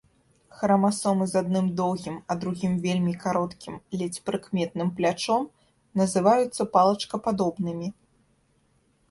[0.59, 5.47] Храмасомы з адным доўгім, а другім вельмі кароткім, ледзь прыкметным плячом
[6.03, 7.87] называюцца палачкападобнымі.